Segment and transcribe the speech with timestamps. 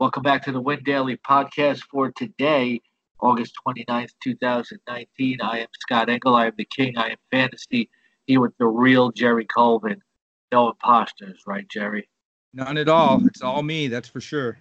[0.00, 2.80] Welcome back to the Win Daily podcast for today,
[3.20, 5.38] August 29th, 2019.
[5.42, 6.34] I am Scott Engel.
[6.34, 6.96] I am the king.
[6.96, 7.90] I am fantasy
[8.26, 10.00] here with the real Jerry Colvin.
[10.50, 12.08] No imposters, right, Jerry?
[12.54, 13.20] None at all.
[13.26, 14.56] It's all me, that's for sure.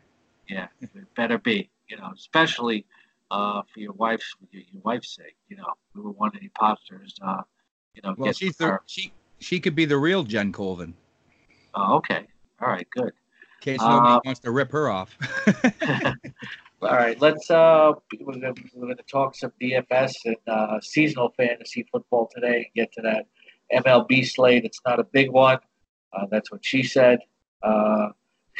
[0.49, 2.85] Yeah, it better be, you know, especially
[3.31, 5.37] uh, for your wife's your, your, wife's sake.
[5.47, 7.15] You know, we one of the imposters.
[7.21, 7.43] Uh,
[7.93, 10.95] you know, well, she's the, she she could be the real Jen Colvin.
[11.75, 12.27] Oh, okay.
[12.61, 13.13] All right, good
[13.61, 15.17] in case nobody uh, wants to rip her off.
[16.81, 17.49] all right, let's.
[17.49, 22.65] Uh, we're gonna, we're gonna talk some DFS and uh, seasonal fantasy football today and
[22.75, 23.25] get to that
[23.73, 24.65] MLB slate.
[24.65, 25.59] It's not a big one.
[26.13, 27.19] Uh, that's what she said.
[27.61, 28.09] Uh,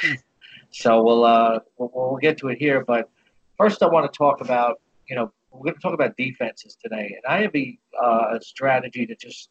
[0.72, 3.10] so we'll, uh, we'll we'll get to it here, but
[3.58, 7.16] first I want to talk about you know we're going to talk about defenses today,
[7.16, 9.50] and I have a, uh, a strategy that just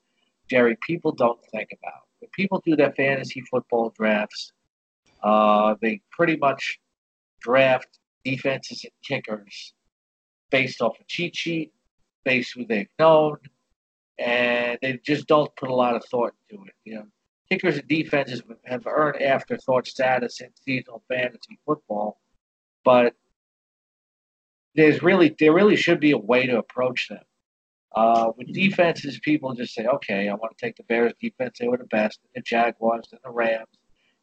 [0.48, 2.02] Jerry people don't think about.
[2.20, 4.52] When people do their fantasy football drafts,
[5.22, 6.78] uh, they pretty much
[7.40, 9.74] draft defenses and kickers
[10.50, 11.72] based off a cheat sheet,
[12.24, 13.39] based who they've known,
[14.19, 16.74] and they just don't put a lot of thought into it.
[16.84, 17.06] You know,
[17.50, 22.20] kickers and defenses have earned afterthought status in seasonal fantasy football,
[22.84, 23.14] but
[24.74, 27.22] there's really there really should be a way to approach them.
[27.96, 31.69] Uh, with defenses, people just say, "Okay, I want to take the Bears defense; they
[31.69, 33.66] were the best, and the Jaguars and the Rams."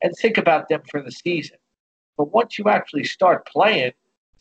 [0.02, 1.58] And think about them for the season.
[2.18, 3.92] But once you actually start playing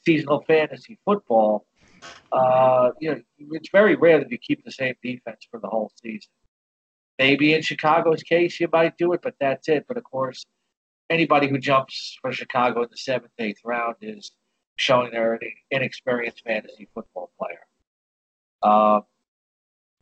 [0.05, 1.67] seasonal fantasy football,
[2.33, 3.21] uh, you know,
[3.53, 6.31] it's very rare that you keep the same defense for the whole season.
[7.19, 9.85] Maybe in Chicago's case, you might do it, but that's it.
[9.87, 10.45] But of course,
[11.09, 14.33] anybody who jumps for Chicago in the seventh, eighth round is
[14.77, 17.61] showing they're an inexperienced fantasy football player.
[18.63, 19.01] Uh,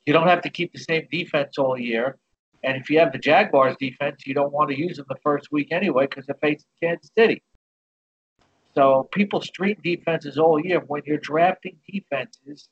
[0.07, 2.19] you don't have to keep the same defense all year.
[2.65, 5.49] And if you have the Jaguars defense, you don't want to use them the first
[5.51, 7.43] week anyway because they're facing Kansas City.
[8.75, 10.81] So people street defenses all year.
[10.87, 12.69] When you're drafting defenses,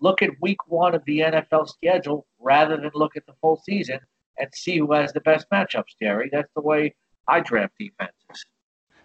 [0.00, 3.98] look at week one of the NFL schedule rather than look at the full season
[4.38, 6.30] and see who has the best matchups, Jerry.
[6.32, 6.94] That's the way
[7.28, 8.46] I draft defenses.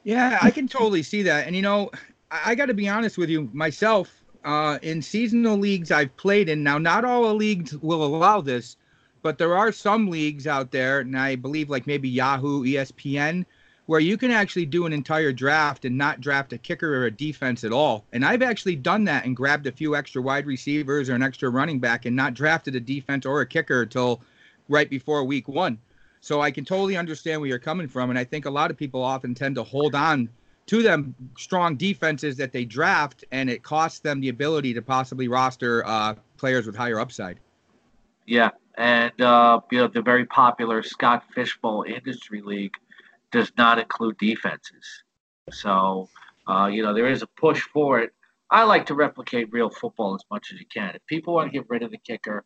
[0.03, 1.47] Yeah, I can totally see that.
[1.47, 1.91] And, you know,
[2.31, 4.17] I, I got to be honest with you myself.
[4.43, 8.75] Uh, in seasonal leagues I've played in, now not all leagues will allow this,
[9.21, 13.45] but there are some leagues out there, and I believe like maybe Yahoo, ESPN,
[13.85, 17.11] where you can actually do an entire draft and not draft a kicker or a
[17.11, 18.05] defense at all.
[18.13, 21.49] And I've actually done that and grabbed a few extra wide receivers or an extra
[21.49, 24.21] running back and not drafted a defense or a kicker until
[24.69, 25.77] right before week one.
[26.21, 28.11] So I can totally understand where you're coming from.
[28.11, 30.29] And I think a lot of people often tend to hold on
[30.67, 35.27] to them strong defenses that they draft, and it costs them the ability to possibly
[35.27, 37.39] roster uh, players with higher upside.
[38.25, 42.75] Yeah, and uh, you know the very popular Scott Fish Bowl Industry League
[43.31, 45.03] does not include defenses.
[45.51, 46.09] So
[46.47, 48.11] uh, you know there is a push for it.
[48.49, 50.95] I like to replicate real football as much as you can.
[50.95, 52.43] If people want to get rid of the kicker,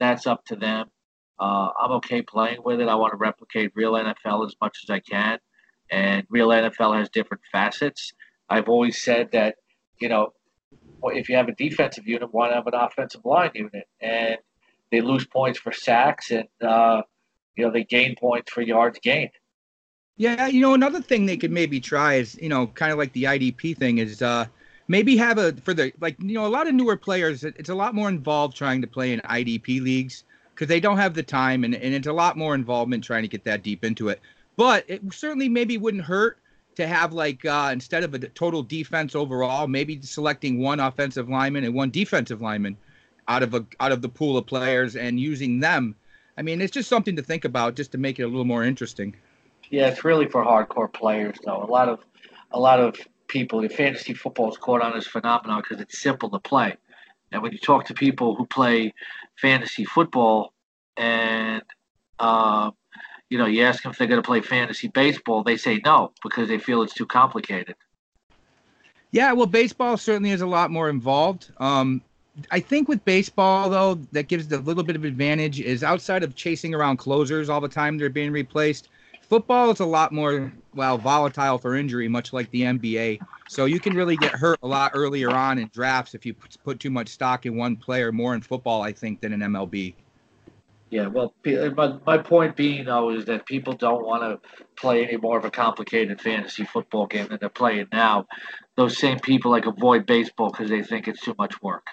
[0.00, 0.90] that's up to them.
[1.38, 2.88] Uh, I'm okay playing with it.
[2.88, 5.38] I want to replicate real NFL as much as I can,
[5.90, 8.12] and real NFL has different facets.
[8.48, 9.56] I've always said that
[9.98, 10.32] you know
[11.04, 13.86] if you have a defensive unit, why not have an offensive line unit?
[14.00, 14.36] And
[14.92, 17.02] they lose points for sacks and uh,
[17.56, 19.30] you know they gain points for yards gained.
[20.16, 23.12] Yeah, you know another thing they could maybe try is you know kind of like
[23.14, 24.46] the IDP thing is uh,
[24.86, 27.74] maybe have a for the like you know a lot of newer players it's a
[27.74, 31.64] lot more involved trying to play in IDP leagues because they don't have the time
[31.64, 34.20] and, and it's a lot more involvement trying to get that deep into it.
[34.56, 36.38] But it certainly maybe wouldn't hurt
[36.76, 41.64] to have like uh, instead of a total defense overall, maybe selecting one offensive lineman
[41.64, 42.76] and one defensive lineman
[43.28, 45.94] out of a out of the pool of players and using them.
[46.36, 48.64] I mean, it's just something to think about, just to make it a little more
[48.64, 49.14] interesting.
[49.70, 51.62] Yeah, it's really for hardcore players, though.
[51.62, 52.00] A lot of
[52.50, 52.96] a lot of
[53.28, 56.76] people, fantasy football is caught on this phenomenon because it's simple to play.
[57.32, 58.92] And when you talk to people who play
[59.40, 60.52] fantasy football,
[60.96, 61.62] and
[62.18, 62.70] uh,
[63.30, 66.12] you know, you ask them if they're going to play fantasy baseball, they say no
[66.22, 67.76] because they feel it's too complicated.
[69.10, 71.50] Yeah, well, baseball certainly is a lot more involved.
[71.58, 72.02] Um,
[72.50, 76.34] I think with baseball though, that gives a little bit of advantage is outside of
[76.34, 78.88] chasing around closers all the time they're being replaced.
[79.20, 83.20] Football is a lot more well volatile for injury, much like the NBA.
[83.48, 86.34] So you can really get hurt a lot earlier on in drafts if you
[86.64, 88.12] put too much stock in one player.
[88.12, 89.94] More in football, I think, than in MLB.
[90.90, 95.16] Yeah, well, my, my point being though is that people don't want to play any
[95.16, 98.26] more of a complicated fantasy football game than they're playing now.
[98.76, 101.86] Those same people like avoid baseball because they think it's too much work.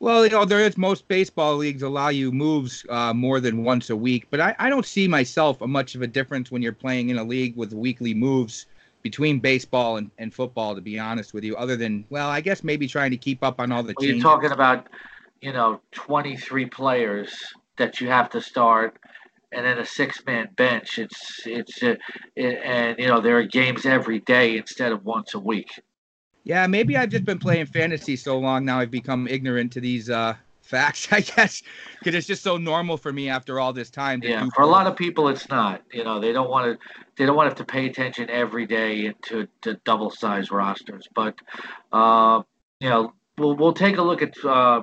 [0.00, 3.90] Well, you know, there is most baseball leagues allow you moves uh, more than once
[3.90, 6.72] a week, but I, I don't see myself a much of a difference when you're
[6.72, 8.64] playing in a league with weekly moves
[9.02, 12.64] between baseball and, and football, to be honest with you, other than, well, I guess
[12.64, 14.08] maybe trying to keep up on all the well.
[14.08, 14.88] You're talking about,
[15.42, 17.30] you know, 23 players
[17.76, 18.98] that you have to start
[19.52, 20.98] and then a six-man bench.
[20.98, 21.96] It's it's uh,
[22.36, 25.70] it, and you know there are games every day instead of once a week.
[26.44, 30.08] Yeah, maybe I've just been playing fantasy so long now I've become ignorant to these
[30.08, 31.62] uh, facts, I guess,
[31.98, 34.20] because it's just so normal for me after all this time.
[34.22, 35.82] yeah, for a lot of people, it's not.
[35.92, 38.66] You know, they don't want to they don't want to have to pay attention every
[38.66, 41.06] day to to double size rosters.
[41.14, 41.34] But
[41.92, 42.42] uh,
[42.80, 44.32] you know, we'll we'll take a look at.
[44.44, 44.82] Uh,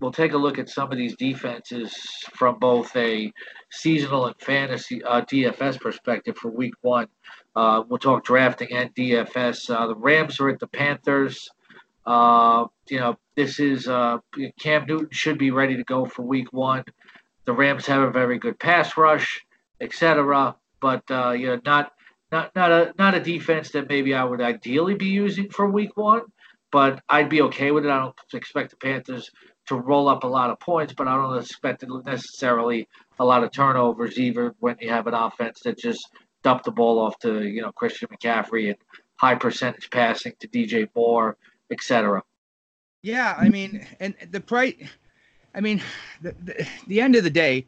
[0.00, 1.94] we'll take a look at some of these defenses
[2.34, 3.32] from both a
[3.74, 7.08] seasonal and fantasy uh, DFS perspective for Week One.
[7.56, 9.74] Uh, we'll talk drafting and DFS.
[9.74, 11.48] Uh, the Rams are at the Panthers.
[12.06, 14.18] Uh, you know, this is uh,
[14.60, 16.84] Cam Newton should be ready to go for Week One.
[17.46, 19.44] The Rams have a very good pass rush,
[19.80, 20.56] etc.
[20.80, 21.92] But uh, you know, not
[22.32, 25.96] not not a not a defense that maybe I would ideally be using for Week
[25.96, 26.22] One.
[26.72, 27.90] But I'd be okay with it.
[27.90, 29.30] I don't expect the Panthers
[29.66, 32.88] to roll up a lot of points, but I don't expect it necessarily
[33.18, 36.08] a lot of turnovers even when you have an offense that just
[36.42, 38.76] dumped the ball off to you know Christian McCaffrey and
[39.16, 41.36] high percentage passing to DJ Moore,
[41.70, 42.22] etc.
[43.02, 44.74] Yeah, I mean, and the price.
[45.54, 45.82] I mean,
[46.20, 47.66] the, the, the end of the day,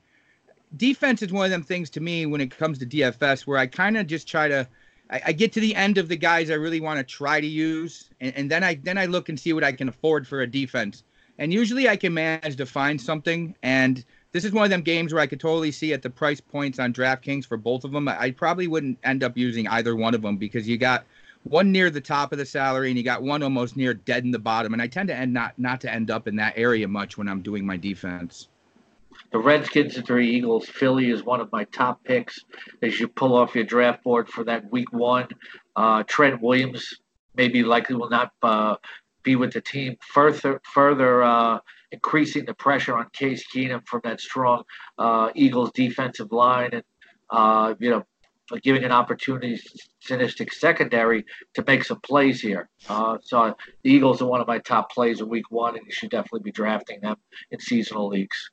[0.76, 3.66] defense is one of them things to me when it comes to DFS where I
[3.66, 4.68] kind of just try to.
[5.08, 7.46] I, I, get to the end of the guys I really want to try to
[7.46, 10.40] use, and, and then I then I look and see what I can afford for
[10.40, 11.04] a defense.
[11.38, 13.54] And usually I can manage to find something.
[13.62, 14.04] And
[14.36, 16.78] this is one of them games where I could totally see at the price points
[16.78, 18.06] on DraftKings for both of them.
[18.06, 21.06] I probably wouldn't end up using either one of them because you got
[21.44, 24.30] one near the top of the salary and you got one almost near dead in
[24.30, 24.74] the bottom.
[24.74, 27.28] And I tend to end not not to end up in that area much when
[27.28, 28.48] I'm doing my defense.
[29.32, 30.68] The Redskins and three Eagles.
[30.68, 32.44] Philly is one of my top picks
[32.82, 35.28] as you pull off your draft board for that week one.
[35.74, 37.00] Uh, Trent Williams
[37.36, 38.76] maybe likely will not uh,
[39.22, 41.58] be with the team further further uh,
[41.92, 44.64] increasing the pressure on Case Keenum from that strong
[44.98, 46.82] uh, Eagles defensive line and
[47.30, 48.04] uh, you know
[48.62, 49.60] giving an opportunity
[50.04, 51.24] Sinistic secondary
[51.54, 52.68] to make some plays here.
[52.88, 55.92] Uh, so the Eagles are one of my top plays in Week One, and you
[55.92, 57.16] should definitely be drafting them
[57.50, 58.50] in seasonal leagues.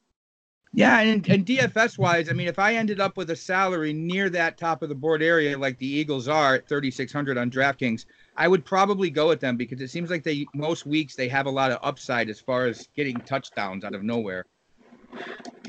[0.76, 4.30] Yeah, and, and DFS wise, I mean, if I ended up with a salary near
[4.32, 8.06] that top of the board area like the Eagles are at 3,600 on DraftKings,
[8.36, 11.46] I would probably go with them because it seems like they most weeks they have
[11.46, 14.46] a lot of upside as far as getting touchdowns out of nowhere.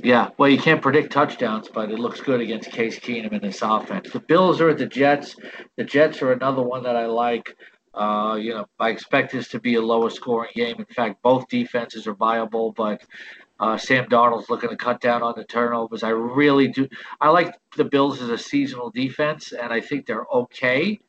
[0.02, 3.60] Yeah, well, you can't predict touchdowns, but it looks good against Case Keenum in this
[3.60, 4.10] offense.
[4.10, 5.36] The Bills are at the Jets.
[5.76, 7.54] The Jets are another one that I like.
[7.92, 10.76] Uh, you know, I expect this to be a lower scoring game.
[10.78, 13.02] In fact, both defenses are viable, but
[13.60, 16.02] uh, Sam Darnold's looking to cut down on the turnovers.
[16.02, 16.88] I really do.
[17.20, 21.00] I like the Bills as a seasonal defense, and I think they're okay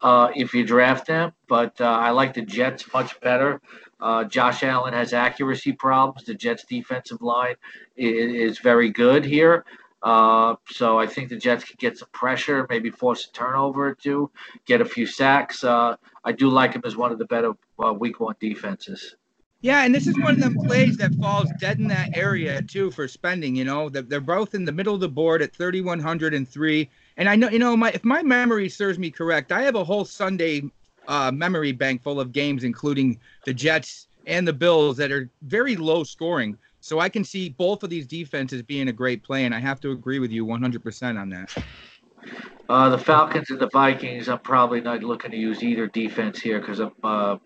[0.00, 1.32] uh, if you draft them.
[1.48, 3.60] But uh, I like the Jets much better.
[4.00, 6.26] Uh, Josh Allen has accuracy problems.
[6.26, 7.54] The Jets' defensive line
[7.96, 9.64] is, is very good here.
[10.02, 13.94] Uh, so I think the Jets could get some pressure, maybe force a turnover or
[13.94, 14.32] two,
[14.66, 15.62] get a few sacks.
[15.62, 15.94] Uh,
[16.24, 19.14] I do like him as one of the better Week One defenses.
[19.62, 22.90] Yeah, and this is one of them plays that falls dead in that area too
[22.90, 23.54] for spending.
[23.54, 26.90] You know, they're both in the middle of the board at 3,103.
[27.16, 29.84] And I know, you know, my if my memory serves me correct, I have a
[29.84, 30.62] whole Sunday
[31.06, 35.76] uh, memory bank full of games, including the Jets and the Bills, that are very
[35.76, 36.58] low scoring.
[36.80, 39.80] So I can see both of these defenses being a great play, and I have
[39.82, 41.54] to agree with you 100% on that.
[42.68, 46.60] Uh, the Falcons and the Vikings, I'm probably not looking to use either defense here
[46.60, 47.36] because I'm uh,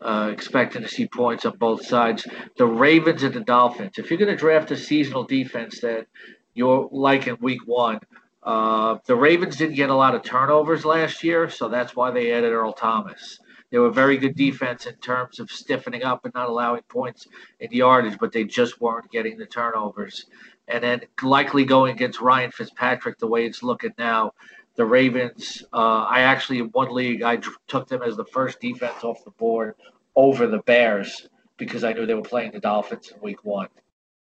[0.00, 2.26] uh, expecting to see points on both sides.
[2.58, 3.98] The Ravens and the Dolphins.
[3.98, 6.06] If you're going to draft a seasonal defense that
[6.54, 8.00] you're like in week one,
[8.42, 12.32] uh, the Ravens didn't get a lot of turnovers last year, so that's why they
[12.32, 13.38] added Earl Thomas.
[13.70, 17.26] They were very good defense in terms of stiffening up and not allowing points
[17.58, 20.26] in yardage, but they just weren't getting the turnovers.
[20.68, 24.32] And then likely going against Ryan Fitzpatrick the way it's looking now,
[24.76, 25.62] the Ravens.
[25.72, 29.30] Uh, I actually in one league I took them as the first defense off the
[29.32, 29.74] board
[30.16, 33.68] over the Bears because I knew they were playing the Dolphins in Week One.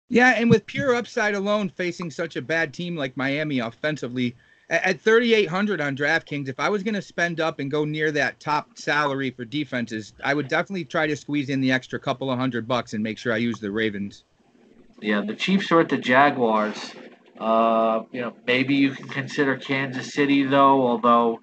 [0.10, 4.36] Yeah, and with pure upside alone, facing such a bad team like Miami offensively,
[4.69, 8.39] at 3,800 on DraftKings, if I was going to spend up and go near that
[8.39, 12.38] top salary for defenses, I would definitely try to squeeze in the extra couple of
[12.38, 14.24] hundred bucks and make sure I use the Ravens.
[15.01, 16.94] Yeah, the Chiefs are at the Jaguars.
[17.39, 21.36] Uh, you know, maybe you can consider Kansas City though, although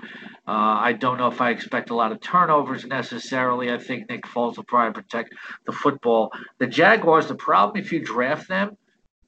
[0.49, 3.73] uh, I don't know if I expect a lot of turnovers necessarily.
[3.73, 5.35] I think Nick Foles will probably protect
[5.67, 6.33] the football.
[6.59, 8.77] The Jaguars, the problem if you draft them,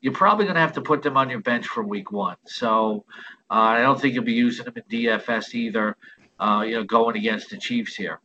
[0.01, 2.37] you're probably going to have to put them on your bench for week one.
[2.47, 3.05] So
[3.51, 5.97] uh, I don't think you'll be using them in DFS either.
[6.41, 8.21] uh, you know, going against the Chiefs here.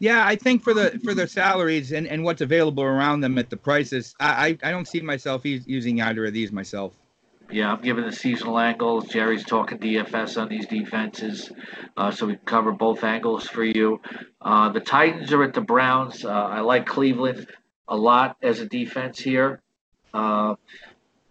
[0.00, 3.50] Yeah, I think for the for the salaries and, and what's available around them at
[3.50, 6.94] the prices, I I, I don't see myself using either of these myself.
[7.50, 9.08] Yeah, I'm giving the seasonal angles.
[9.08, 11.52] Jerry's talking DFS on these defenses,
[11.96, 14.00] uh, so we cover both angles for you.
[14.40, 16.24] Uh, the Titans are at the Browns.
[16.24, 17.46] Uh, I like Cleveland
[17.88, 19.60] a lot as a defense here.
[20.14, 20.54] Uh,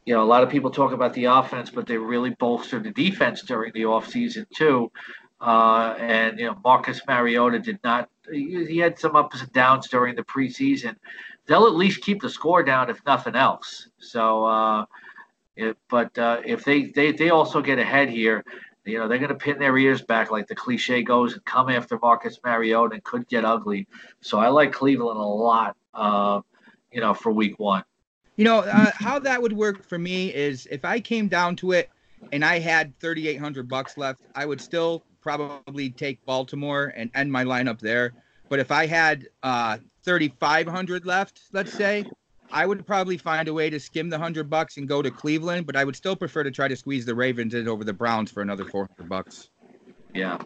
[0.06, 2.92] you know, a lot of people talk about the offense, but they really bolstered the
[2.92, 4.92] defense during the offseason, too.
[5.42, 10.16] Uh, and, you know, Marcus Mariota did not, he, had some ups and downs during
[10.16, 10.96] the preseason.
[11.46, 13.88] They'll at least keep the score down, if nothing else.
[14.00, 14.86] So, uh,
[15.90, 18.44] but uh, if they, they they also get ahead here,
[18.86, 21.70] you know they're going to pin their ears back like the cliche goes and come
[21.70, 23.88] after Marcus Mariota and could get ugly.
[24.22, 26.42] So I like Cleveland a lot, uh,
[26.92, 27.84] you know, for Week One.
[28.36, 31.74] You know uh, how that would work for me is if I came down to
[31.74, 31.90] it
[32.32, 37.44] and I had 3,800 bucks left, I would still probably take Baltimore and end my
[37.44, 38.14] lineup there.
[38.50, 42.06] But if I had uh, 3,500 left, let's say,
[42.52, 45.68] I would probably find a way to skim the hundred bucks and go to Cleveland,
[45.68, 48.32] but I would still prefer to try to squeeze the Ravens in over the Browns
[48.32, 49.50] for another four hundred bucks.
[50.16, 50.40] Yeah,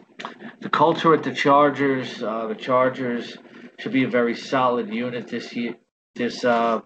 [0.60, 2.22] the culture at the Chargers.
[2.22, 3.38] Uh, the Chargers
[3.78, 5.76] should be a very solid unit this year.
[6.14, 6.82] This uh,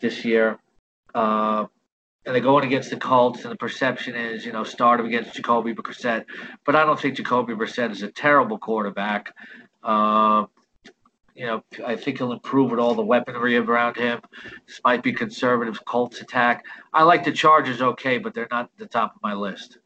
[0.00, 0.58] this year,
[1.14, 1.66] uh,
[2.26, 5.34] and they're going against the Colts, and the perception is, you know, start them against
[5.34, 6.24] Jacoby Brissett,
[6.64, 9.34] but I don't think Jacoby Brissett is a terrible quarterback.
[9.82, 10.46] Uh,
[11.34, 14.20] you know, I think he'll improve with all the weaponry around him.
[14.66, 16.64] This might be conservative Colts attack.
[16.92, 19.78] I like the Chargers okay, but they're not the top of my list.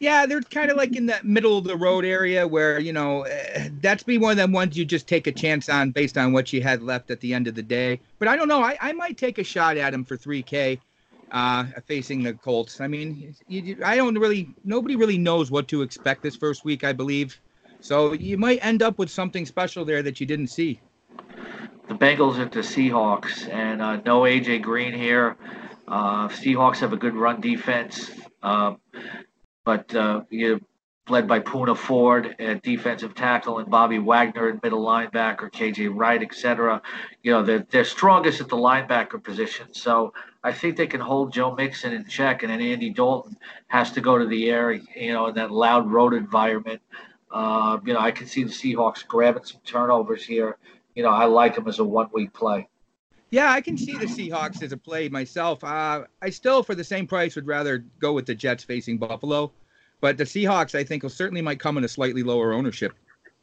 [0.00, 3.22] Yeah, they're kind of like in that middle of the road area where, you know,
[3.22, 6.32] eh, that's be one of them ones you just take a chance on based on
[6.32, 8.00] what you had left at the end of the day.
[8.18, 8.62] But I don't know.
[8.62, 10.80] I, I might take a shot at him for 3K
[11.34, 12.80] uh, facing the Colts.
[12.80, 16.84] I mean, you, I don't really, nobody really knows what to expect this first week,
[16.84, 17.38] I believe.
[17.80, 20.80] So you might end up with something special there that you didn't see
[21.88, 25.36] the Bengals at the Seahawks, and uh, no AJ Green here.
[25.86, 28.10] Uh, Seahawks have a good run defense,
[28.42, 28.74] uh,
[29.64, 30.64] but uh, you
[31.08, 36.22] led by Poona Ford at defensive tackle and Bobby Wagner at middle linebacker, KJ Wright,
[36.22, 36.80] etc.
[37.22, 41.32] You know they're they're strongest at the linebacker position, so I think they can hold
[41.32, 43.36] Joe Mixon in check, and then Andy Dalton
[43.68, 46.80] has to go to the air, you know, in that loud road environment.
[47.30, 50.56] Uh, you know, I can see the Seahawks grabbing some turnovers here
[50.94, 52.68] you know, I like him as a one week play.
[53.30, 55.64] Yeah, I can see the Seahawks as a play myself.
[55.64, 59.50] Uh, I still, for the same price, would rather go with the Jets facing Buffalo.
[60.04, 62.92] But the Seahawks, I think, will certainly might come in a slightly lower ownership.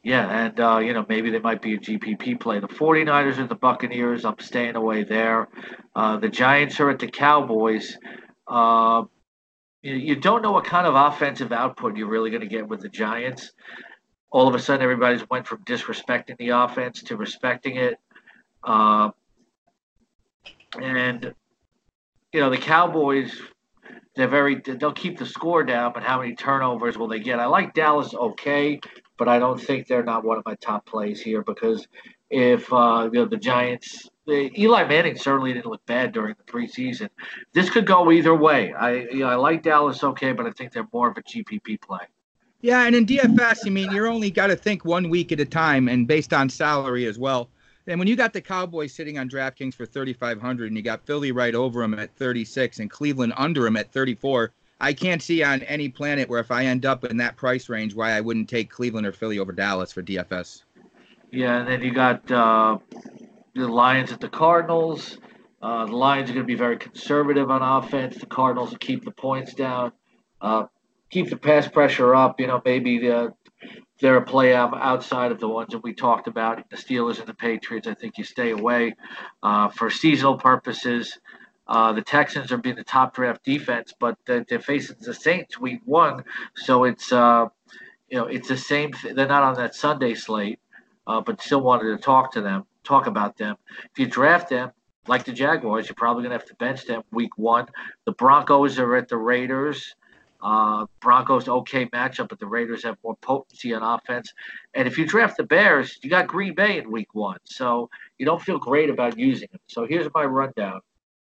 [0.03, 2.59] Yeah, and uh, you know maybe they might be a GPP play.
[2.59, 4.25] The 49ers are the Buccaneers.
[4.25, 5.47] I'm staying away there.
[5.95, 7.97] Uh, the Giants are at the Cowboys.
[8.47, 9.05] Uh,
[9.81, 12.81] you, you don't know what kind of offensive output you're really going to get with
[12.81, 13.53] the Giants
[14.29, 17.95] all of a sudden everybody's went from disrespecting the offense to respecting it.
[18.63, 19.09] Uh,
[20.79, 21.33] and
[22.31, 23.33] you know the Cowboys,
[24.15, 27.39] they're very they'll keep the score down, but how many turnovers will they get?
[27.39, 28.79] I like Dallas okay,
[29.17, 31.87] but I don't think they're not one of my top plays here because
[32.29, 34.07] if uh, you know the Giants.
[34.29, 37.09] Eli Manning certainly didn't look bad during the preseason.
[37.53, 38.71] This could go either way.
[38.71, 41.81] I you know, I like Dallas okay, but I think they're more of a GPP
[41.81, 42.05] play.
[42.61, 45.45] Yeah, and in DFS, I mean, you're only got to think one week at a
[45.45, 47.49] time, and based on salary as well.
[47.87, 51.31] And when you got the Cowboys sitting on DraftKings for 3,500, and you got Philly
[51.31, 55.61] right over them at 36, and Cleveland under them at 34, I can't see on
[55.63, 58.69] any planet where if I end up in that price range, why I wouldn't take
[58.69, 60.63] Cleveland or Philly over Dallas for DFS.
[61.31, 62.77] Yeah, and then you got uh,
[63.55, 65.17] the Lions at the Cardinals.
[65.61, 68.17] Uh, the Lions are going to be very conservative on offense.
[68.17, 69.91] The Cardinals will keep the points down.
[70.41, 70.65] Uh,
[71.11, 72.39] keep the pass pressure up.
[72.39, 73.33] You know, maybe the,
[74.01, 77.35] they're a play outside of the ones that we talked about, the Steelers and the
[77.35, 77.87] Patriots.
[77.87, 78.95] I think you stay away
[79.43, 81.19] uh, for seasonal purposes.
[81.67, 85.59] Uh, the Texans are being the top draft defense, but they're, they're facing the Saints
[85.59, 87.47] week one, so it's uh,
[88.09, 88.93] you know it's the same.
[88.93, 90.59] Th- they're not on that Sunday slate,
[91.07, 93.55] uh, but still wanted to talk to them, talk about them.
[93.91, 94.71] If you draft them,
[95.07, 97.67] like the Jaguars, you're probably going to have to bench them week one.
[98.05, 99.95] The Broncos are at the Raiders.
[100.41, 104.33] Uh, Broncos okay matchup, but the Raiders have more potency on offense.
[104.73, 108.25] And if you draft the Bears, you got Green Bay in Week One, so you
[108.25, 109.61] don't feel great about using them.
[109.67, 110.81] So here's my rundown.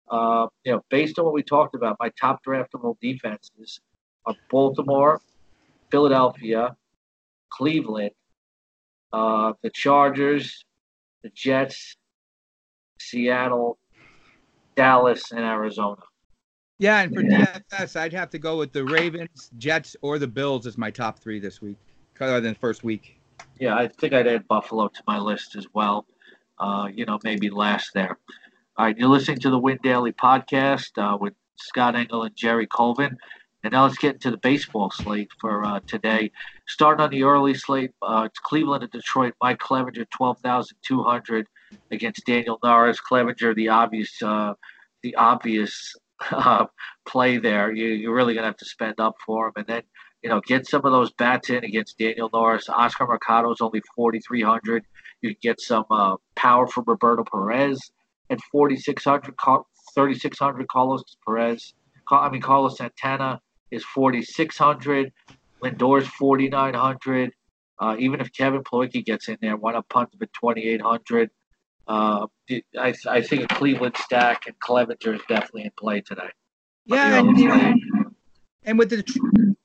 [0.09, 3.79] Uh, you know, based on what we talked about, my top draftable defenses
[4.25, 5.19] are Baltimore,
[5.89, 6.75] Philadelphia,
[7.49, 8.11] Cleveland,
[9.13, 10.63] uh, the Chargers,
[11.23, 11.95] the Jets,
[12.99, 13.77] Seattle,
[14.75, 16.01] Dallas, and Arizona.
[16.79, 17.59] Yeah, and for yeah.
[17.71, 21.19] DFS, I'd have to go with the Ravens, Jets, or the Bills as my top
[21.19, 21.77] three this week.
[22.19, 23.19] other than first week.
[23.59, 26.05] Yeah, I think I'd add Buffalo to my list as well.
[26.59, 28.17] Uh, you know, maybe last there.
[28.77, 32.67] All right, you're listening to the Win Daily podcast uh, with Scott Engel and Jerry
[32.67, 33.17] Colvin.
[33.63, 36.31] And now let's get into the baseball slate for uh, today.
[36.67, 39.33] Starting on the early slate, uh, it's Cleveland and Detroit.
[39.41, 41.47] Mike Clevinger, 12,200
[41.91, 42.99] against Daniel Norris.
[43.01, 44.53] Clevinger, the obvious, uh,
[45.01, 45.95] the obvious
[46.31, 46.65] uh,
[47.07, 47.71] play there.
[47.71, 49.53] You, you're really going to have to spend up for him.
[49.57, 49.81] And then,
[50.23, 52.69] you know, get some of those bats in against Daniel Norris.
[52.69, 54.85] Oscar Mercado is only 4,300.
[55.21, 57.91] You can get some uh, power from Roberto Perez
[58.29, 59.35] at 4,600.
[59.95, 61.73] 3,600 Carlos Perez.
[62.09, 65.11] I mean, Carlos Santana is 4,600.
[65.61, 67.31] Lindor's 4,900.
[67.79, 71.29] Uh, even if Kevin Plawecki gets in there, why not punt him at 2,800?
[71.87, 72.27] Uh,
[72.77, 76.29] I, I think a Cleveland stack and Clevinger is definitely in play today.
[76.85, 77.73] Yeah, and, you know,
[78.63, 79.55] and with the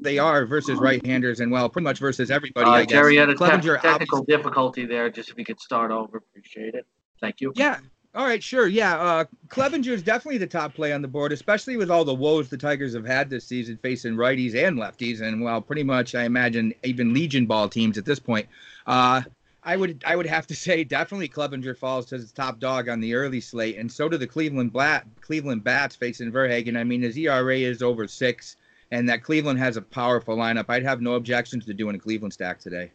[0.00, 2.66] they are versus right-handers, and well, pretty much versus everybody.
[2.66, 2.92] Uh, I guess.
[2.92, 4.36] Jerry had a Clevinger te- technical obviously.
[4.36, 5.10] difficulty there.
[5.10, 6.86] Just if we could start over, appreciate it.
[7.20, 7.52] Thank you.
[7.54, 7.78] Yeah.
[8.14, 8.66] All right, sure.
[8.66, 12.14] Yeah, uh, Clevinger is definitely the top play on the board, especially with all the
[12.14, 16.14] woes the Tigers have had this season facing righties and lefties, and well, pretty much
[16.14, 18.48] I imagine even Legion ball teams at this point.
[18.86, 19.22] Uh,
[19.68, 23.00] I would I would have to say definitely Clevinger falls to the top dog on
[23.00, 26.74] the early slate, and so do the Cleveland Blat Cleveland Bats facing VerHagen.
[26.74, 28.56] I mean, his ERA is over six,
[28.92, 30.64] and that Cleveland has a powerful lineup.
[30.70, 32.90] I'd have no objections to doing a Cleveland stack today.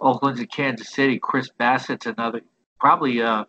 [0.00, 1.16] Oakland's at Kansas City.
[1.16, 2.40] Chris Bassitt's another
[2.80, 3.44] probably uh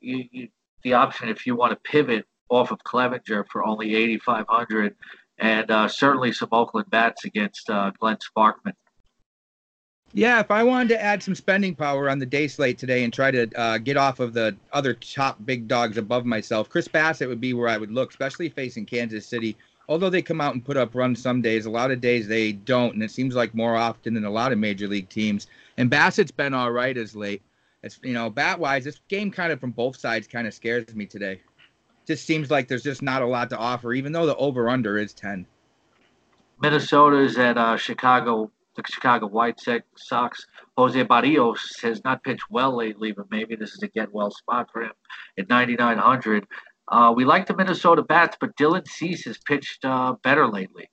[0.00, 0.48] you, you,
[0.82, 4.96] the option if you want to pivot off of Clevinger for only 8,500,
[5.36, 8.72] and uh, certainly some Oakland bats against uh, Glenn Sparkman.
[10.12, 13.12] Yeah, if I wanted to add some spending power on the day slate today and
[13.12, 17.28] try to uh, get off of the other top big dogs above myself, Chris Bassitt
[17.28, 19.56] would be where I would look, especially facing Kansas City.
[19.88, 22.52] Although they come out and put up runs some days, a lot of days they
[22.52, 25.46] don't, and it seems like more often than a lot of major league teams.
[25.76, 27.42] And Bassitt's been all right as late.
[27.82, 30.94] It's you know, bat wise, this game kind of from both sides kind of scares
[30.94, 31.40] me today.
[32.06, 34.98] Just seems like there's just not a lot to offer, even though the over under
[34.98, 35.46] is ten.
[36.60, 39.60] Minnesota is at uh, Chicago, the Chicago White
[39.96, 40.46] Sox.
[40.76, 44.68] Jose Berrios has not pitched well lately, but maybe this is a get well spot
[44.72, 44.92] for him
[45.38, 46.46] at 9,900.
[46.88, 50.88] Uh, we like the Minnesota bats, but Dylan Cease has pitched uh, better lately.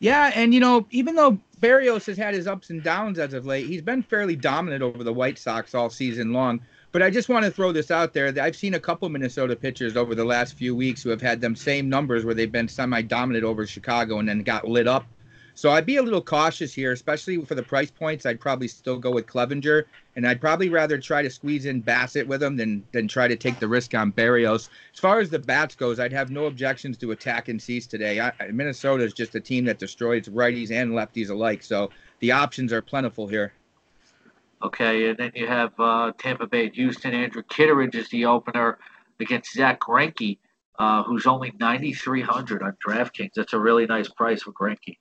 [0.00, 3.46] Yeah, and you know, even though Berrios has had his ups and downs as of
[3.46, 6.60] late, he's been fairly dominant over the White Sox all season long.
[6.90, 8.34] But I just want to throw this out there.
[8.42, 11.56] I've seen a couple Minnesota pitchers over the last few weeks who have had them
[11.56, 15.06] same numbers where they've been semi-dominant over Chicago and then got lit up
[15.54, 18.24] so I'd be a little cautious here, especially for the price points.
[18.26, 19.84] I'd probably still go with Clevinger,
[20.16, 23.36] and I'd probably rather try to squeeze in Bassitt with him than than try to
[23.36, 24.68] take the risk on Berrios.
[24.92, 28.30] As far as the bats goes, I'd have no objections to attack and Cease today.
[28.50, 32.82] Minnesota is just a team that destroys righties and lefties alike, so the options are
[32.82, 33.52] plentiful here.
[34.62, 37.12] Okay, and then you have uh, Tampa Bay Houston.
[37.14, 38.78] Andrew Kittredge is the opener
[39.18, 40.38] against Zach Greinke,
[40.78, 43.32] uh, who's only 9,300 on DraftKings.
[43.34, 44.98] That's a really nice price for Greinke.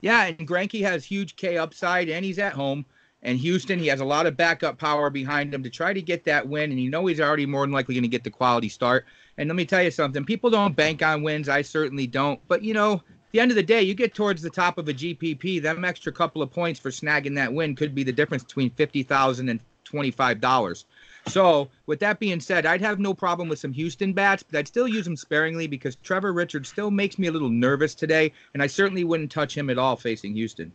[0.00, 2.84] Yeah, and Greinke has huge K upside, and he's at home.
[3.22, 6.24] And Houston, he has a lot of backup power behind him to try to get
[6.24, 6.70] that win.
[6.70, 9.04] And you know he's already more than likely going to get the quality start.
[9.36, 11.48] And let me tell you something: people don't bank on wins.
[11.48, 12.40] I certainly don't.
[12.48, 14.94] But you know, the end of the day, you get towards the top of a
[14.94, 18.70] GPP, them extra couple of points for snagging that win could be the difference between
[18.70, 20.86] fifty thousand and twenty-five dollars.
[21.26, 24.68] So, with that being said, I'd have no problem with some Houston bats, but I'd
[24.68, 28.62] still use them sparingly because Trevor Richards still makes me a little nervous today, and
[28.62, 30.72] I certainly wouldn't touch him at all facing Houston.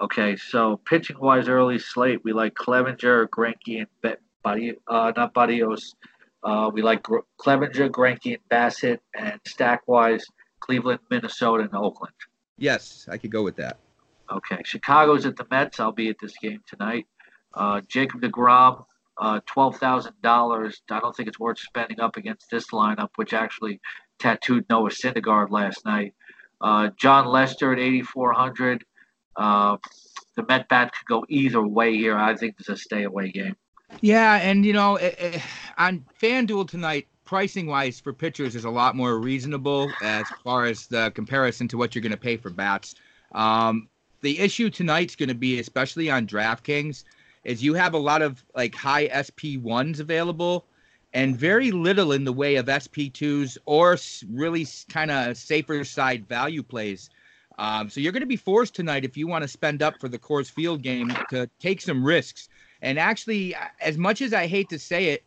[0.00, 5.34] Okay, so pitching wise, early slate, we like Clevinger, Greinke, and Be- Body, uh, not
[5.34, 5.94] Berrios.
[6.42, 10.24] Uh, we like Gr- Clevinger, Greinke, and Bassitt, and stack wise,
[10.60, 12.14] Cleveland, Minnesota, and Oakland.
[12.58, 13.78] Yes, I could go with that.
[14.30, 15.78] Okay, Chicago's at the Mets.
[15.78, 17.06] I'll be at this game tonight.
[17.54, 18.84] Uh, Jacob DeGrom,
[19.18, 20.82] uh, twelve thousand dollars.
[20.90, 23.80] I don't think it's worth spending up against this lineup, which actually
[24.18, 26.14] tattooed Noah Syndergaard last night.
[26.60, 28.84] Uh, Jon Lester at eighty four hundred.
[29.36, 29.76] Uh,
[30.36, 32.16] the Met bat could go either way here.
[32.16, 33.56] I think it's a stay away game.
[34.00, 35.42] Yeah, and you know, it, it,
[35.76, 40.86] on FanDuel tonight, pricing wise for pitchers is a lot more reasonable as far as
[40.86, 42.94] the comparison to what you're going to pay for bats.
[43.32, 43.88] Um,
[44.22, 47.04] the issue tonight's going to be, especially on DraftKings,
[47.44, 50.64] is you have a lot of like high SP1s available
[51.14, 53.96] and very little in the way of SP2s or
[54.30, 57.10] really kind of safer side value plays.
[57.58, 60.08] Um, so you're going to be forced tonight if you want to spend up for
[60.08, 62.48] the Coors Field game to take some risks.
[62.80, 65.22] And actually, as much as I hate to say it,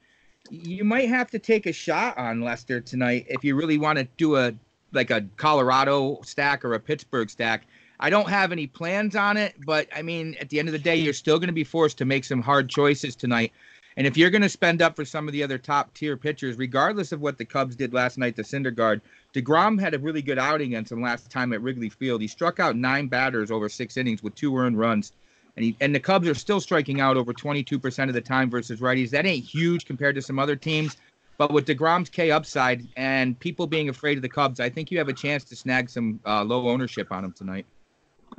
[0.50, 4.08] you might have to take a shot on Lester tonight if you really want to
[4.18, 4.54] do a
[4.92, 7.66] like a Colorado stack or a Pittsburgh stack.
[8.00, 10.80] I don't have any plans on it, but I mean, at the end of the
[10.80, 13.52] day, you're still going to be forced to make some hard choices tonight.
[13.98, 16.58] And if you're going to spend up for some of the other top tier pitchers,
[16.58, 19.00] regardless of what the Cubs did last night to Syndergaard,
[19.34, 22.22] DeGrom had a really good outing against him last time at Wrigley Field.
[22.22, 25.14] He struck out nine batters over six innings with two earned runs.
[25.56, 28.82] And, he, and the Cubs are still striking out over 22% of the time versus
[28.82, 29.12] righties.
[29.12, 30.98] That ain't huge compared to some other teams.
[31.38, 34.98] But with DeGrom's K upside and people being afraid of the Cubs, I think you
[34.98, 37.66] have a chance to snag some uh, low ownership on him tonight.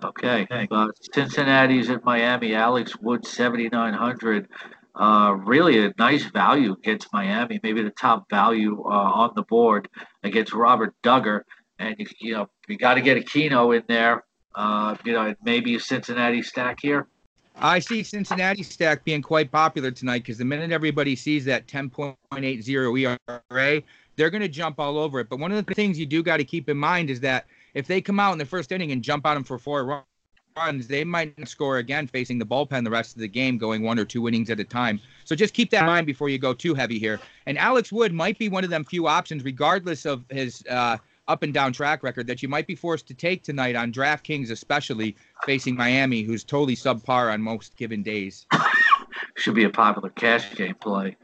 [0.05, 0.47] Okay.
[0.71, 2.55] Uh, Cincinnati's at Miami.
[2.55, 4.49] Alex Wood, 7,900.
[4.95, 9.89] Uh, really a nice value against Miami, maybe the top value uh, on the board
[10.23, 11.43] against Robert Dugger.
[11.79, 14.25] And, you, you know, you got to get Aquino in there.
[14.55, 17.09] Uh, you know, maybe a Cincinnati stack here.
[17.59, 23.19] I see Cincinnati stack being quite popular tonight because the minute everybody sees that 10.80
[23.51, 23.83] ERA,
[24.17, 25.29] they're going to jump all over it.
[25.29, 27.87] But one of the things you do got to keep in mind is that if
[27.87, 30.03] they come out in the first inning and jump on them for four
[30.57, 33.99] runs, they might score again facing the bullpen the rest of the game, going one
[33.99, 34.99] or two innings at a time.
[35.27, 37.21] So just keep that in mind before you go too heavy here.
[37.45, 40.97] And Alex Wood might be one of them few options, regardless of his uh,
[41.29, 44.51] up and down track record, that you might be forced to take tonight on DraftKings,
[44.51, 48.47] especially facing Miami, who's totally subpar on most given days.
[49.37, 51.19] Should be a popular cash game play.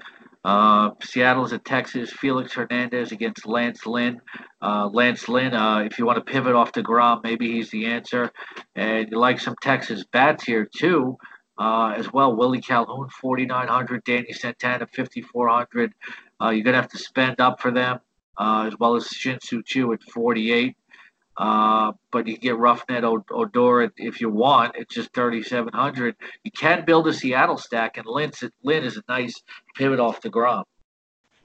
[0.45, 2.11] Uh, Seattle's at Texas.
[2.13, 4.21] Felix Hernandez against Lance Lynn.
[4.61, 7.87] Uh, Lance Lynn, uh, if you want to pivot off to Grom, maybe he's the
[7.87, 8.31] answer.
[8.75, 11.17] And you like some Texas bats here too,
[11.59, 12.35] uh, as well.
[12.35, 14.03] Willie Calhoun, 4,900.
[14.05, 15.93] Danny Santana, 5,400.
[16.41, 18.01] Uh, you're gonna have to spend up for them,
[18.37, 20.77] uh, as well as Shin-Soo Choo at 48.
[21.37, 24.77] Uh, but you get Rougned Odor if you want.
[24.77, 26.17] It's just 3,700.
[26.45, 29.43] You can build a Seattle stack, and Lynn, Lynn is a nice
[29.75, 30.65] pivot off the DeGrom.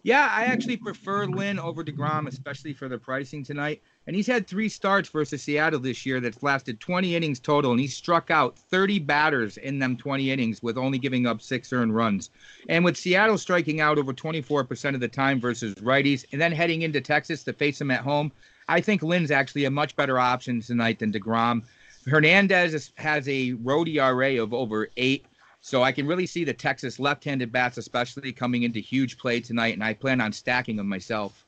[0.08, 3.82] Yeah, I actually prefer Lynn over DeGrom, especially for the pricing tonight.
[4.06, 7.80] And he's had three starts versus Seattle this year that's lasted 20 innings total, and
[7.80, 11.93] he struck out 30 batters in them 20 innings with only giving up six earned
[11.93, 12.30] runs.
[12.69, 16.84] And with Seattle striking out over 24% of the time versus righties, and then heading
[16.84, 18.32] into Texas to face them at home,
[18.67, 21.63] I think Lynn's actually a much better option tonight than DeGrom.
[22.06, 25.25] Hernandez has a road ERA of over eight.
[25.62, 29.73] So I can really see the Texas left-handed bats, especially coming into huge play tonight,
[29.73, 31.45] and I plan on stacking them myself.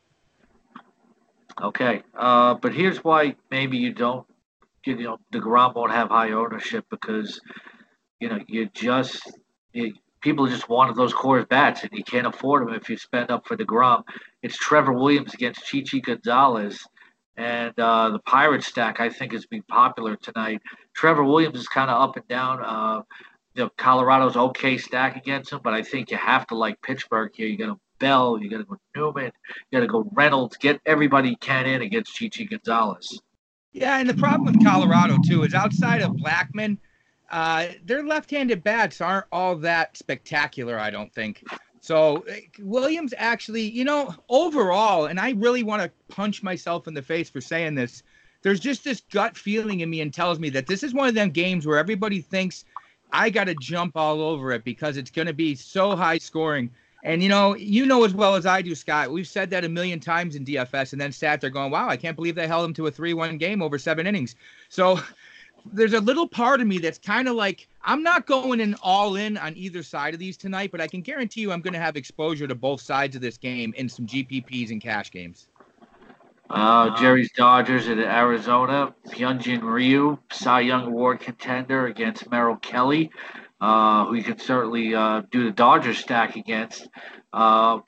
[1.62, 4.25] Okay, uh, but here's why maybe you don't.
[4.86, 7.39] You know, Degrom won't have high ownership because
[8.19, 9.21] you know you just
[9.73, 13.29] you, people just wanted those Coors bats, and you can't afford them if you spend
[13.29, 14.03] up for Degrom.
[14.41, 16.79] It's Trevor Williams against Chichi Gonzalez
[17.39, 20.62] and uh, the Pirate stack I think is being popular tonight.
[20.93, 22.63] Trevor Williams is kind of up and down.
[22.63, 23.02] Uh,
[23.60, 27.47] know, Colorado's okay stack against him, but I think you have to like Pittsburgh here.
[27.47, 29.32] You got to Bell, you got to go Newman,
[29.69, 33.19] you got to go Reynolds, get everybody you can in against Chichi Gonzalez.
[33.73, 36.78] Yeah, and the problem with Colorado too is outside of Blackmon,
[37.30, 40.80] uh, their left-handed bats aren't all that spectacular.
[40.80, 41.43] I don't think.
[41.82, 46.94] So eh, Williams actually, you know, overall, and I really want to punch myself in
[46.94, 48.04] the face for saying this.
[48.42, 51.15] There's just this gut feeling in me and tells me that this is one of
[51.15, 52.63] them games where everybody thinks
[53.12, 56.70] I got to jump all over it because it's going to be so high scoring.
[57.04, 59.12] And you know, you know as well as I do, Scott.
[59.12, 61.96] We've said that a million times in DFS, and then sat there going, "Wow, I
[61.96, 64.36] can't believe they held them to a three-one game over seven innings."
[64.68, 65.00] So
[65.73, 69.15] there's a little part of me that's kind of like I'm not going in all
[69.15, 71.79] in on either side of these tonight, but I can guarantee you I'm going to
[71.79, 75.47] have exposure to both sides of this game in some GPPs and cash games.
[76.49, 78.93] Uh, Jerry's Dodgers at Arizona.
[79.08, 83.12] Hyunjin Ryu, Cy Young Award contender against Merrill Kelly,
[83.62, 86.88] uh, who you can certainly uh, do the Dodgers stack against.
[87.32, 87.79] Uh,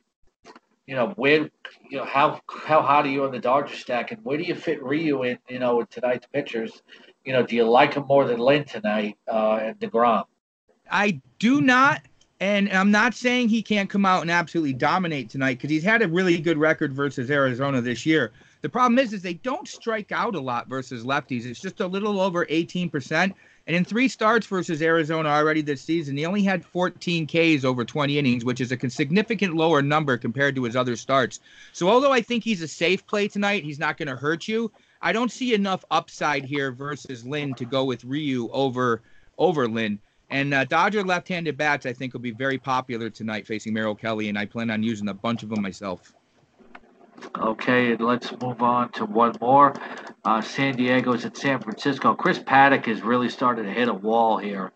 [0.85, 1.49] you know, where,
[1.89, 4.53] you know, how how hot are you on the Dodgers stack, and where do you
[4.53, 6.83] fit Ryu in, you know, with tonight's pitchers?
[7.25, 10.25] You know, do you like him more than Lynn tonight uh, at DeGrom?
[10.89, 12.01] I do not.
[12.39, 16.01] And I'm not saying he can't come out and absolutely dominate tonight because he's had
[16.01, 18.31] a really good record versus Arizona this year.
[18.61, 21.45] The problem is, is they don't strike out a lot versus lefties.
[21.45, 23.33] It's just a little over 18%.
[23.67, 27.85] And in three starts versus Arizona already this season, he only had 14 Ks over
[27.85, 31.41] 20 innings, which is a significant lower number compared to his other starts.
[31.73, 34.71] So although I think he's a safe play tonight, he's not going to hurt you.
[35.01, 39.01] I don't see enough upside here versus Lynn to go with Ryu over
[39.37, 39.99] over Lynn.
[40.29, 44.29] And uh, Dodger left-handed bats, I think, will be very popular tonight facing Merrill Kelly,
[44.29, 46.13] and I plan on using a bunch of them myself.
[47.37, 49.73] Okay, and let's move on to one more.
[50.23, 52.15] Uh, San Diego's at San Francisco.
[52.15, 54.71] Chris Paddack has really started to hit a wall here.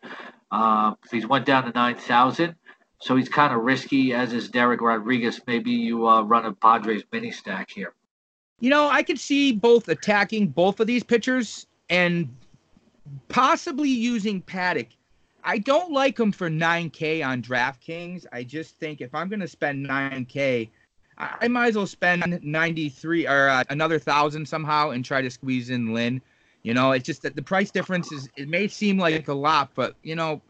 [0.51, 2.55] Uh, he's went down to 9,000,
[2.99, 5.39] so he's kind of risky, as is Dereck Rodriguez.
[5.47, 7.93] Maybe you uh, run a Padres mini stack here
[8.59, 12.33] you know, I could see both attacking both of these pitchers and
[13.27, 14.87] possibly using Paddack.
[15.43, 18.25] I don't like him for 9K on DraftKings.
[18.31, 20.69] I just think if I'm going to spend 9K,
[21.17, 25.69] I might as well spend 93 or uh, another thousand somehow and try to squeeze
[25.69, 26.21] in Lynn.
[26.63, 29.69] You know, it's just that the price difference is, it may seem like a lot,
[29.75, 30.41] but, you know,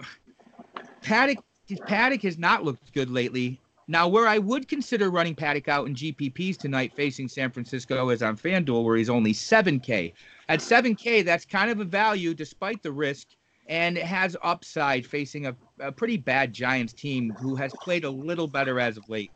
[1.04, 1.38] Paddack,
[1.70, 3.60] Paddack has not looked good lately.
[3.88, 8.24] Now, where I would consider running Paddack out in GPPs tonight facing San Francisco is
[8.24, 10.14] on FanDuel, where he's only 7K.
[10.50, 13.28] At 7K, that's kind of a value despite the risk,
[13.68, 18.10] and it has upside facing a, a pretty bad Giants team who has played a
[18.10, 19.32] little better as of late.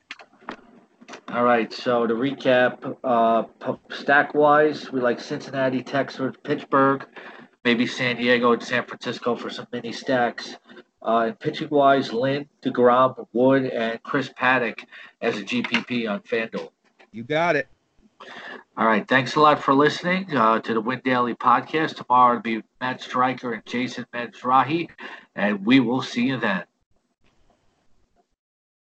[1.27, 3.43] All right, so to recap, uh,
[3.91, 7.05] stack wise, we like Cincinnati, Texas, Pittsburgh,
[7.63, 10.55] maybe San Diego and San Francisco for some mini stacks.
[11.01, 14.83] Uh, pitching wise, Lynn, DeGrom, Wood, and Chris Paddack
[15.21, 16.71] as a GPP on FanDuel.
[17.11, 17.67] You got it.
[18.77, 19.07] All right.
[19.07, 21.95] Thanks a lot for listening uh, to the Win Daily podcast.
[21.95, 24.89] Tomorrow it'll be Matt Stryker and Jason Mizrahi,
[25.35, 26.63] and we will see you then.